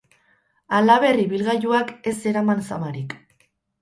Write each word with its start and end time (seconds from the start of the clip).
Halaber, 0.77 1.21
ibilgailuak 1.25 1.91
ez 2.13 2.15
zeraman 2.25 2.67
zamarik. 2.71 3.15